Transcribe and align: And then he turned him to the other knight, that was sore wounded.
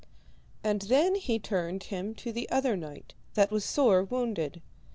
And 0.63 0.81
then 0.81 1.13
he 1.13 1.37
turned 1.37 1.83
him 1.83 2.15
to 2.15 2.31
the 2.31 2.49
other 2.49 2.75
knight, 2.75 3.13
that 3.35 3.51
was 3.51 3.63
sore 3.63 4.03
wounded. 4.03 4.63